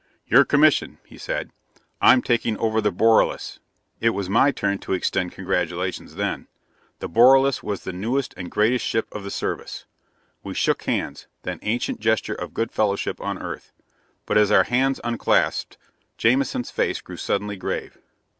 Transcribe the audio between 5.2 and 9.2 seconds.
congratulations then; the Borelis was the newest and greatest ship